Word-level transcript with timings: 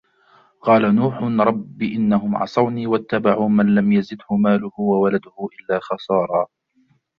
قال 0.61 0.95
نوح 0.95 1.21
رب 1.23 1.81
إنهم 1.83 2.35
عصوني 2.35 2.87
واتبعوا 2.87 3.49
من 3.49 3.75
لم 3.75 3.91
يزده 3.91 4.25
ماله 4.35 4.71
وولده 4.77 5.47
إلا 5.59 5.79
خسارا 5.81 6.47